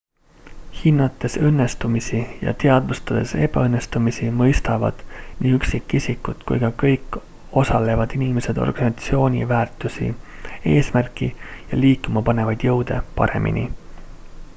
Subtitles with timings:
[0.77, 5.03] hinnates õnnestumisi ja teadvustades ebaõnnestumisi mõistavad
[5.43, 7.19] nii üksikisikud kui ka kõik
[7.65, 10.09] osalevad inimesed organisatsiooni väärtusi
[10.77, 11.31] eesmärki
[11.73, 13.67] ja liikumapanevaid jõude paremini